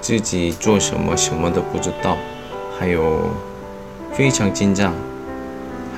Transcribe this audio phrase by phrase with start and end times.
[0.00, 2.16] 自己做什么什么都不知道，
[2.78, 3.30] 还有
[4.12, 4.94] 非常紧张，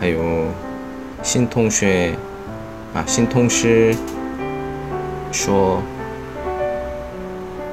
[0.01, 0.19] 还有
[1.23, 2.15] 新同学
[2.95, 3.95] 啊，新同事
[5.31, 5.83] 说：“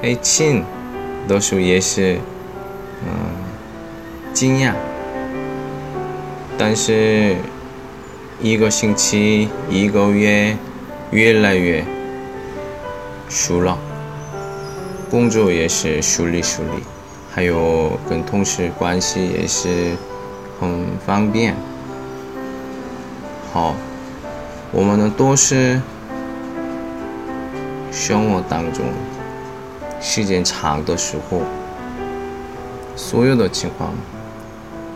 [0.02, 0.64] 哎，亲，
[1.28, 2.18] 的时候也是，
[3.04, 4.72] 嗯，惊讶。”
[6.56, 7.36] 但是
[8.40, 10.56] 一个星期、一个月，
[11.10, 11.84] 越来越
[13.28, 13.78] 熟了，
[15.09, 16.83] 工作也是顺利顺利，
[17.33, 19.95] 还有跟同事关系也是
[20.59, 21.55] 很方便。
[23.53, 23.75] 好，
[24.71, 25.79] 我们呢都是
[27.91, 28.83] 生活当中
[30.01, 31.41] 时间长的时候，
[32.95, 33.93] 所有的情况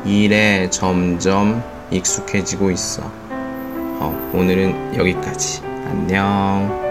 [0.04, 6.87] 일에 점점 익숙해지고 있어好，오늘은 여기까지 안녕